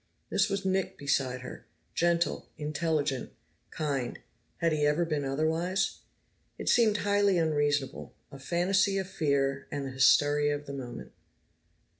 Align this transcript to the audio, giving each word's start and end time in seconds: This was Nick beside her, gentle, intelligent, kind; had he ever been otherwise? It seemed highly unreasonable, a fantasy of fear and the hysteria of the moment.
This 0.31 0.49
was 0.49 0.65
Nick 0.65 0.97
beside 0.97 1.41
her, 1.41 1.67
gentle, 1.93 2.49
intelligent, 2.57 3.33
kind; 3.69 4.17
had 4.57 4.71
he 4.71 4.83
ever 4.83 5.05
been 5.05 5.23
otherwise? 5.23 5.99
It 6.57 6.69
seemed 6.69 6.97
highly 7.05 7.37
unreasonable, 7.37 8.15
a 8.31 8.39
fantasy 8.39 8.97
of 8.97 9.07
fear 9.07 9.67
and 9.69 9.85
the 9.85 9.91
hysteria 9.91 10.55
of 10.55 10.65
the 10.65 10.73
moment. 10.73 11.11